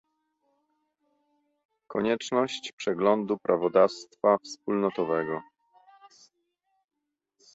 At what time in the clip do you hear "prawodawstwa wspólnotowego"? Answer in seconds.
3.37-5.41